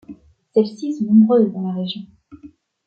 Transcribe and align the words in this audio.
Celles-ci 0.55 0.95
sont 0.95 1.13
nombreuses 1.13 1.53
dans 1.53 1.61
la 1.61 1.75
région. 1.75 2.01